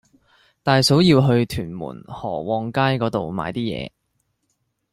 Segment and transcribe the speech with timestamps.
[0.63, 3.91] 大嫂要去屯門河旺街嗰度買啲嘢